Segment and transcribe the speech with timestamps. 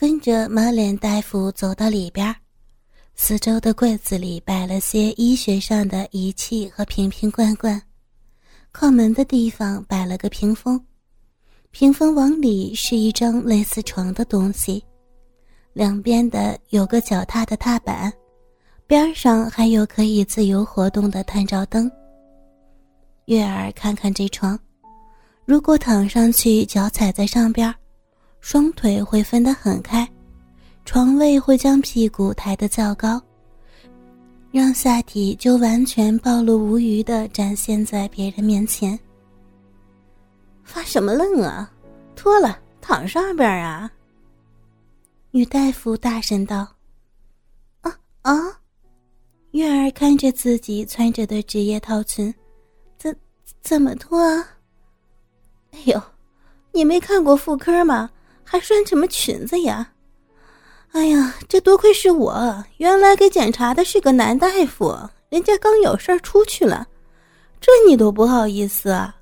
[0.00, 2.32] 跟着马脸大夫走到里边，
[3.16, 7.82] 四周的柜子里摆了些医学上的仪器和瓶瓶罐罐，
[8.70, 10.80] 靠门的地方摆了个屏风，
[11.72, 14.80] 屏风往里是一张类似床的东西，
[15.72, 18.12] 两边的有个脚踏的踏板，
[18.86, 21.90] 边上还有可以自由活动的探照灯。
[23.24, 24.56] 月儿看看这床，
[25.44, 27.74] 如果躺上去，脚踩在上边，
[28.50, 30.10] 双腿会分得很开，
[30.86, 33.20] 床位会将屁股抬得较高，
[34.50, 38.98] 让下体就完全暴露无余的展现在别人面前。
[40.64, 41.70] 发什么愣啊？
[42.16, 43.92] 脱了，躺上边啊！
[45.30, 46.66] 女大夫大声道
[47.82, 48.32] ：“啊啊！”
[49.52, 52.34] 月儿看着自己穿着的职业套裙。
[52.96, 53.14] 怎
[53.60, 54.48] 怎么脱啊？
[55.72, 56.02] 哎呦，
[56.72, 58.10] 你没看过妇科吗？
[58.50, 59.92] 还穿什么裙子呀？
[60.92, 64.96] 哎呀，这多亏是我，原来给检查的是个男大夫，
[65.28, 66.88] 人家刚有事儿出去了，
[67.60, 69.14] 这你都不好意思啊？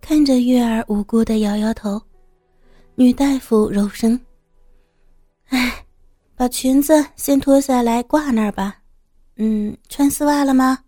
[0.00, 2.00] 看着月儿无辜的摇摇头，
[2.94, 4.18] 女大夫柔声
[5.52, 5.84] ：“哎，
[6.34, 8.74] 把裙子先脱下来挂那儿吧。
[9.36, 10.78] 嗯，穿丝袜了吗？”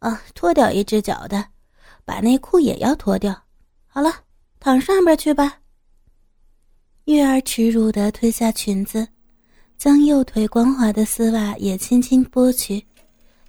[0.00, 1.46] 啊，脱掉一只脚的，
[2.04, 3.32] 把内裤也要脱掉。
[3.86, 4.12] 好了，
[4.62, 5.58] 躺上边去吧。
[7.06, 9.08] 月儿耻辱的褪下裙子，
[9.76, 12.80] 将右腿光滑的丝袜也轻轻剥去，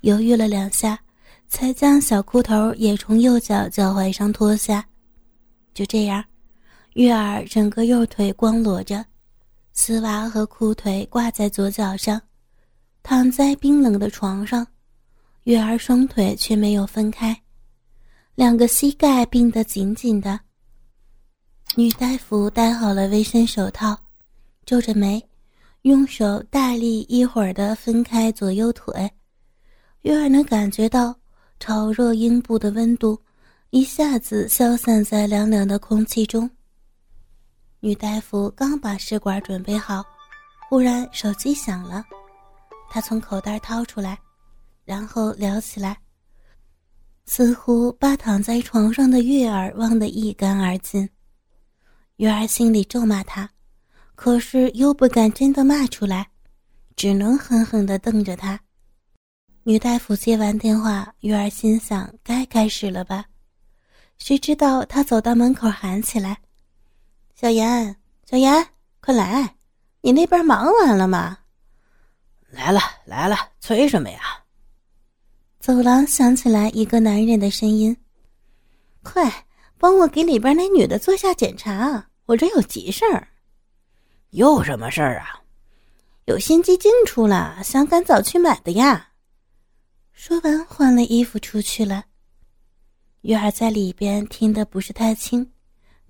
[0.02, 1.00] 犹豫了两下，
[1.48, 4.84] 才将小裤头也从右脚脚踝上脱下。
[5.76, 6.26] 就这样，
[6.96, 9.06] 月儿整个右腿光裸着，
[9.72, 12.20] 丝袜和裤腿挂在左脚上，
[13.04, 14.66] 躺在冰冷的床上。
[15.44, 17.40] 月儿双腿却没有分开，
[18.34, 20.40] 两个膝盖并得紧紧的。
[21.76, 23.98] 女大夫戴好了卫生手套，
[24.64, 25.20] 皱着眉，
[25.82, 29.12] 用手大力一会儿的分开左右腿。
[30.04, 31.16] 月儿能感觉到
[31.60, 33.20] 潮热阴部的温度
[33.72, 36.48] 一下子消散在凉凉的空气中。
[37.80, 40.06] 女大夫刚把试管准备好，
[40.70, 42.06] 忽然手机响了，
[42.88, 44.16] 她从口袋掏出来。
[44.86, 45.98] 然后聊起来，
[47.26, 51.10] 似乎把躺在床上的月儿忘得一干二净。
[52.18, 53.50] 月儿心里咒骂他，
[54.16, 56.30] 可是又不敢真的骂出来，
[56.96, 58.60] 只能狠狠地瞪着他。
[59.64, 63.26] 女大夫接完电话，月儿心想该开始了吧，
[64.18, 66.38] 谁知道她走到门口喊起来
[67.34, 67.96] ：“小妍，
[68.30, 68.68] 小妍，
[69.00, 69.56] 快来！
[70.02, 71.40] 你那边忙完了吗
[72.52, 74.20] ？”“来了，来了，催什么呀？”
[75.60, 77.96] 走廊响起来一个男人的声音
[79.02, 79.32] ：“快
[79.84, 83.28] 帮我给里边那女的做下检查，我这有急事儿。
[84.32, 85.42] ”“又什么事儿啊
[86.24, 89.10] ？”“有心肌进出了，想赶早去买的呀。”
[90.14, 92.06] 说完换了衣服出去了。
[93.24, 95.46] 月儿在里边听得不是太清，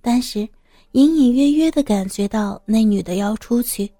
[0.00, 0.48] 但是
[0.92, 3.90] 隐隐约约的感觉到那女的要出去。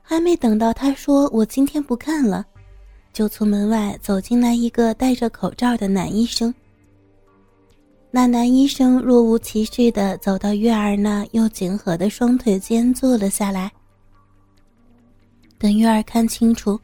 [0.00, 2.46] 还没等到她说“我今天不看了”。
[3.12, 6.54] 就从门外走进来一个戴着口罩的男医生。
[8.10, 13.70] 那男医生若无其事地走到月儿那又紧合的双腿间坐了下来。
[15.58, 16.78] 等月儿看清楚，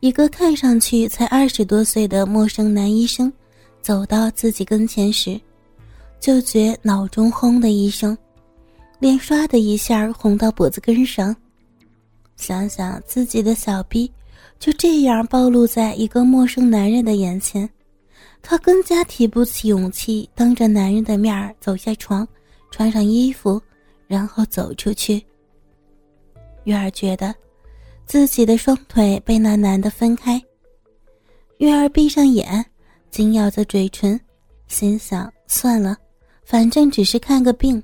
[0.00, 3.32] 一个看上去才二十多岁的陌生男医生
[3.80, 5.40] 走到自己跟前时，
[6.20, 8.16] 就觉脑中轰的一声，
[8.98, 11.34] 脸唰的一下红到脖子根上。
[12.36, 14.10] 想想自己的小臂。
[14.58, 17.68] 就这样暴露在一个陌生男人的眼前，
[18.48, 22.26] 他更加提不起勇气当着男人的面走下床，
[22.70, 23.60] 穿上衣服，
[24.06, 25.20] 然后走出去。
[26.62, 27.34] 月儿觉得
[28.06, 30.40] 自己的双腿被那男的分开，
[31.58, 32.64] 月儿闭上眼，
[33.10, 34.18] 紧咬着嘴唇，
[34.68, 35.96] 心想：算了，
[36.44, 37.82] 反正只是看个病，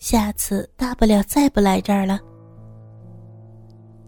[0.00, 2.18] 下次大不了再不来这儿了。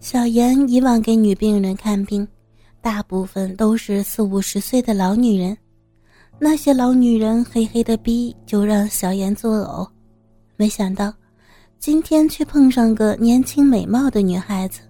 [0.00, 2.26] 小妍以往给女病人看病，
[2.80, 5.56] 大部分都是四五十岁的老女人，
[6.44, 9.88] 那些老女人黑黑的逼就让小妍作呕。
[10.56, 11.14] 没想到，
[11.78, 14.80] 今天却碰上个年轻美貌的女孩子，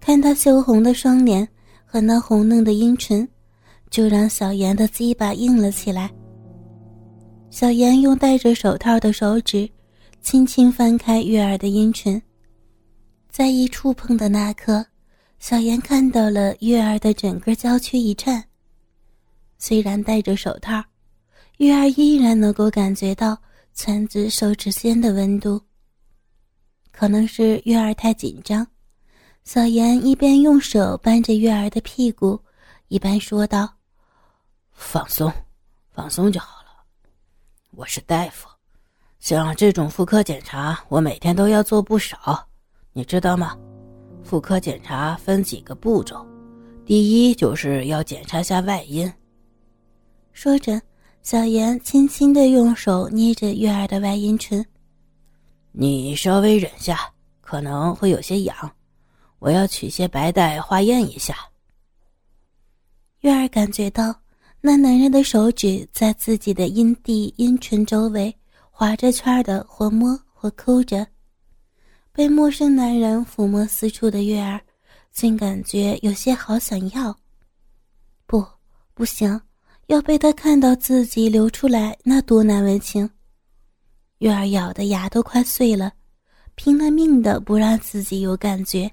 [0.00, 1.46] 看她羞红的双脸
[1.84, 3.28] 和那红嫩的阴唇，
[3.90, 6.08] 就让小妍的鸡巴硬了起来。
[7.50, 9.68] 小妍用戴着手套的手指，
[10.22, 12.22] 轻轻翻开月儿的阴唇。
[13.28, 14.86] 在一触碰的那刻，
[15.40, 18.44] 小妍看到了月儿的整个娇躯一颤。
[19.58, 20.82] 虽然戴着手套，
[21.58, 23.38] 月儿依然能够感觉到
[23.74, 25.60] 穿子手指间的温度。
[26.92, 28.66] 可能是月儿太紧张，
[29.42, 32.40] 小妍一边用手扳着月儿的屁股，
[32.88, 33.68] 一边说道
[34.70, 35.32] ：“放松，
[35.90, 36.84] 放松就好了。
[37.72, 38.48] 我是大夫，
[39.18, 42.46] 像这种妇科检查，我每天都要做不少，
[42.92, 43.56] 你知道吗？
[44.22, 46.24] 妇科检查分几个步骤，
[46.86, 49.12] 第一就是要检查下外阴。”
[50.34, 50.82] 说着，
[51.22, 54.66] 小妍轻轻的用手捏着月儿的外阴唇。
[55.70, 57.08] 你稍微忍下，
[57.40, 58.72] 可能会有些痒，
[59.38, 61.36] 我要取些白带化验一下。
[63.20, 64.14] 月儿感觉到
[64.60, 68.36] 那男人的手指在自己的阴蒂、阴唇周围
[68.70, 71.06] 划着圈的，或摸或抠着。
[72.12, 74.60] 被陌生男人抚摸四处的月儿，
[75.12, 77.16] 竟感觉有些好想要。
[78.26, 78.44] 不，
[78.94, 79.40] 不行，
[79.86, 83.08] 要被他看到自己流出来，那多难为情。
[84.18, 85.92] 月儿咬的牙都快碎了，
[86.54, 88.90] 拼了命的不让自己有感觉，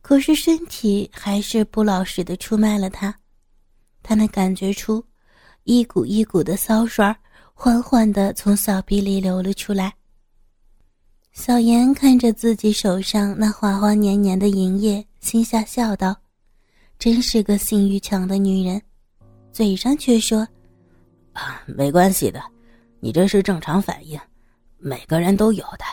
[0.00, 3.12] 可是身体还是不老实的出卖了他。
[4.02, 5.04] 他能感觉出
[5.64, 7.04] 一股一股的骚水
[7.54, 9.92] 缓缓的从小臂里流了出来。
[11.32, 16.14] 小妍看着自己手上那滑滑黏黏的银液，心下笑道
[16.98, 18.80] ：“真是个性欲强的女人。”
[19.52, 20.46] 嘴上却说
[21.34, 22.42] ：“啊，没关系的。”
[23.04, 24.16] 你这是正常反应，
[24.78, 25.84] 每个人都有的。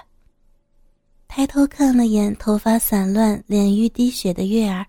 [1.27, 4.85] 抬头看了眼头发散乱、脸欲滴血的月儿，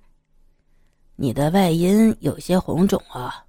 [1.17, 3.43] 你的外阴有些红肿啊，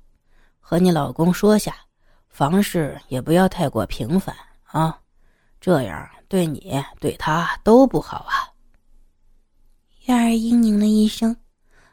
[0.62, 1.75] 和你老公说下，
[2.29, 4.33] 房事也不要太过频繁
[4.63, 4.97] 啊，
[5.59, 8.47] 这样对你对他都不好啊。
[10.06, 11.35] 月儿嘤咛了一声，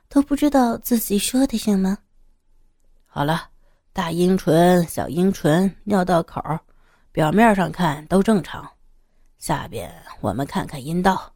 [0.08, 1.98] 都不知道自己说的什么。
[3.18, 3.48] 好了，
[3.92, 6.40] 大阴唇、小阴唇、尿道口。
[7.10, 8.64] 表面上看都正常，
[9.38, 11.28] 下边我们看看阴道。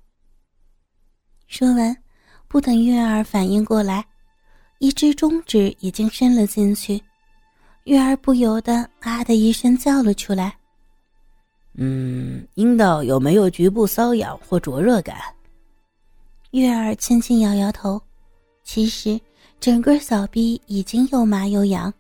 [1.49, 1.97] 说完，
[2.47, 4.07] 不等月儿反应过来，
[4.79, 7.03] 一只中指已经伸了进去，
[7.83, 10.57] 月儿不由得啊的一声叫了出来。
[11.75, 15.17] 嗯，阴道有没有局部瘙痒或灼热感？
[16.53, 18.01] 月儿轻轻摇摇头，
[18.63, 19.21] 其实
[19.63, 21.95] 整个小臂已经又麻又痒。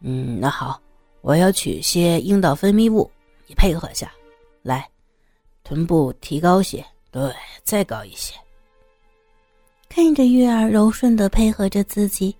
[0.00, 0.80] 嗯，那好。
[1.20, 3.08] 我要取些阴道分泌物，
[3.46, 4.12] 你配合下
[4.60, 4.86] 来，
[5.62, 7.32] 臀部提高些，对，
[7.62, 8.34] 再高一些。
[9.88, 12.34] 看着月儿柔顺的配合着自己，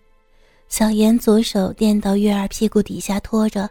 [0.69, 3.71] 小妍左手垫到月儿屁股底下拖着，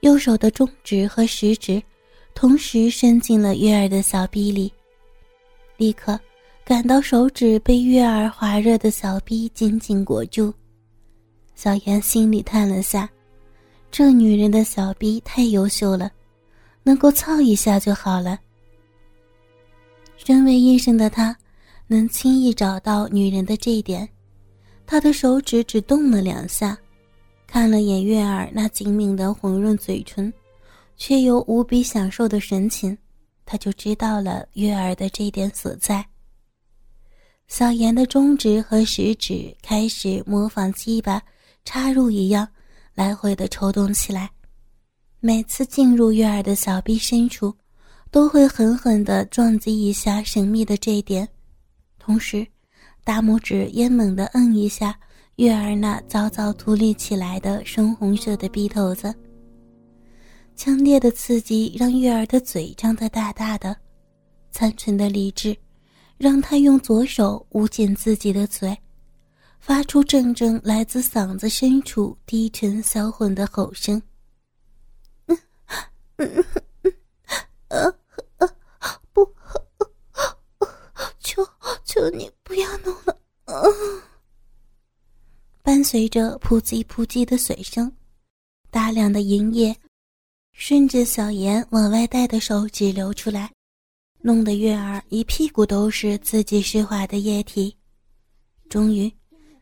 [0.00, 1.80] 右手的中指和食指
[2.34, 4.72] 同时伸进了月儿的小臂里，
[5.76, 6.18] 立刻
[6.64, 10.50] 感到手指被月儿滑热的小臂紧紧裹住，
[11.54, 13.06] 小妍心里叹了下。
[13.90, 16.10] 这女人的小臂太优秀了，
[16.82, 18.40] 能够操一下就好了。
[20.16, 21.36] 身为医生的他，
[21.86, 24.08] 能轻易找到女人的这一点。
[24.86, 26.78] 他的手指只动了两下，
[27.46, 30.32] 看了眼月儿那紧抿的红润嘴唇，
[30.96, 32.96] 却又无比享受的神情，
[33.44, 36.02] 他就知道了月儿的这点所在。
[37.46, 41.22] 小妍的中指和食指开始模仿鸡巴
[41.64, 42.48] 插入一样。
[42.94, 44.30] 来回的抽动起来，
[45.18, 47.52] 每次进入月儿的小臂深处，
[48.12, 51.28] 都会狠狠的撞击一下神秘的这一点，
[51.98, 52.46] 同时，
[53.02, 54.96] 大拇指也猛地摁一下
[55.36, 59.12] 月儿那早早凸立起来的深红色的鼻头子。
[60.54, 63.76] 强烈的刺激让月儿的嘴张得大大的，
[64.52, 65.56] 残存的理智，
[66.16, 68.76] 让他用左手捂紧自己的嘴。
[69.58, 74.02] 发出阵阵来自嗓子深处低沉销魂的吼声。
[81.18, 81.42] 求
[81.82, 83.18] 求你不要弄了！
[85.62, 87.90] 伴随着扑叽扑叽的水声，
[88.70, 89.74] 大量的银液
[90.52, 93.50] 顺着小妍往外带的手指流出来，
[94.26, 97.76] 弄得月儿一屁股都是自己湿滑的液体。
[98.70, 99.12] 终于。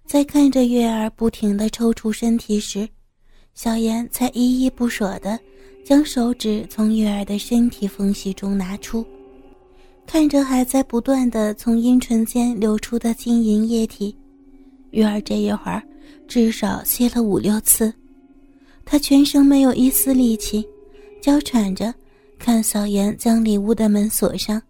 [0.04, 2.87] 在看着月儿不停的抽搐身体时，
[3.54, 5.38] 小妍才依依不舍的
[5.85, 9.07] 将手指从月儿的身体缝隙中拿出，
[10.04, 14.14] 看着还在不断的从阴唇间流出的晶莹液体，
[14.90, 15.83] 月儿这一会儿
[16.28, 17.90] 至少泄了五六次，
[18.85, 20.66] 她全身没有一丝力气，
[21.23, 21.95] 娇喘着
[22.43, 24.61] 看小妍将里屋的门锁上，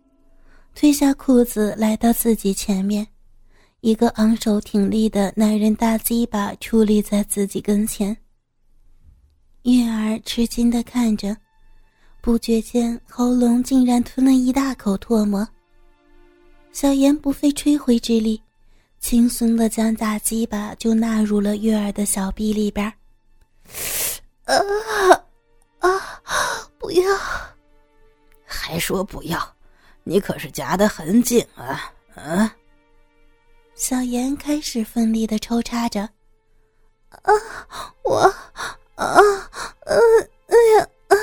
[0.77, 3.07] 褪下裤子来到自己前面。
[3.81, 8.15] 一个昂首挺立的男人大鸡巴矗立在自己跟前。
[9.63, 11.35] 月儿吃惊的看着，
[12.21, 15.49] 不觉间喉咙竟然吞了一大口唾沫。
[16.73, 18.39] 小妍不费吹灰之力，
[19.01, 22.87] 轻松的将大鸡巴就纳入了月儿的小臂里边。
[24.45, 24.55] 啊
[25.81, 25.91] 啊！
[26.79, 27.03] 不要！
[28.53, 29.41] 还说不要？
[30.05, 31.93] 你可是夹得很紧啊！
[32.15, 32.51] 嗯。
[33.75, 36.03] 小妍开始奋力的抽插着。
[37.09, 37.33] 啊！
[38.03, 38.19] 我
[38.97, 39.17] 啊！
[39.87, 39.99] 嗯，
[40.49, 40.89] 哎呀！
[41.09, 41.17] 啊！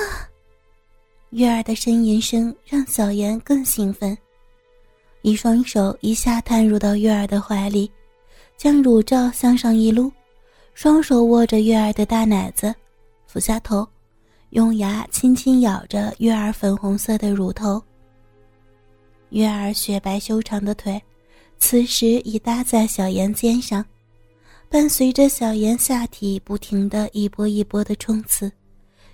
[1.30, 4.16] 月儿的呻吟声让小妍更兴奋，
[5.22, 7.90] 一双手一下探入到月儿的怀里，
[8.56, 10.12] 将乳罩向上一撸，
[10.74, 12.74] 双手握着月儿的大奶子，
[13.26, 13.86] 俯下头，
[14.50, 17.82] 用牙轻轻咬着月儿粉红色的乳头。
[19.30, 21.00] 月儿雪白修长的腿，
[21.58, 23.84] 此时已搭在小妍肩上，
[24.68, 28.50] 伴随着小妍下体不停的一波一波的冲刺。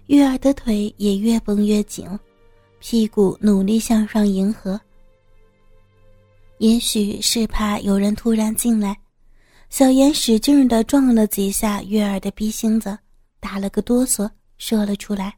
[0.07, 2.09] 月儿的腿也越绷越紧，
[2.79, 4.81] 屁股努力向上迎合。
[6.59, 8.97] 也许是怕有人突然进来，
[9.69, 12.97] 小妍使劲的撞了几下月儿的逼心子，
[13.39, 15.37] 打了个哆嗦，说了出来。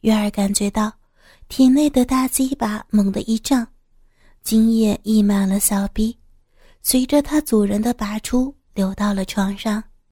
[0.00, 0.92] 月儿感觉到
[1.48, 3.66] 体内的大鸡巴猛地一胀，
[4.42, 6.18] 精液溢满了小鼻，
[6.82, 9.82] 随着他主人的拔出，流到了床上。